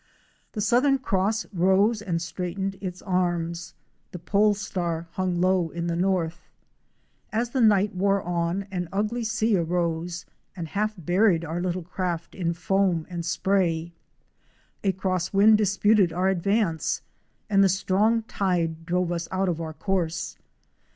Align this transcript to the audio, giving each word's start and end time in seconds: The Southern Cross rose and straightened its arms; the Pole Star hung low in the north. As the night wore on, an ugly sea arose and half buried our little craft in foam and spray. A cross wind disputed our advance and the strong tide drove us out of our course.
The 0.53 0.61
Southern 0.61 0.97
Cross 0.97 1.45
rose 1.53 2.01
and 2.01 2.19
straightened 2.23 2.75
its 2.81 3.03
arms; 3.03 3.75
the 4.11 4.17
Pole 4.17 4.55
Star 4.55 5.05
hung 5.11 5.39
low 5.39 5.69
in 5.69 5.85
the 5.85 5.95
north. 5.95 6.49
As 7.31 7.51
the 7.51 7.61
night 7.61 7.93
wore 7.93 8.19
on, 8.23 8.63
an 8.71 8.89
ugly 8.91 9.23
sea 9.23 9.55
arose 9.57 10.25
and 10.55 10.69
half 10.69 10.95
buried 10.97 11.45
our 11.45 11.61
little 11.61 11.83
craft 11.83 12.33
in 12.33 12.53
foam 12.55 13.05
and 13.11 13.23
spray. 13.23 13.91
A 14.83 14.91
cross 14.91 15.33
wind 15.33 15.59
disputed 15.59 16.11
our 16.11 16.29
advance 16.29 17.03
and 17.47 17.63
the 17.63 17.69
strong 17.69 18.23
tide 18.23 18.87
drove 18.87 19.11
us 19.11 19.27
out 19.29 19.49
of 19.49 19.61
our 19.61 19.73
course. 19.75 20.35